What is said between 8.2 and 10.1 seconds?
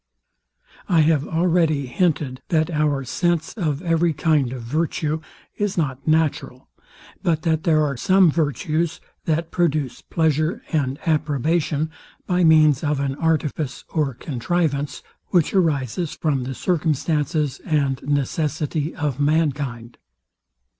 virtues, that produce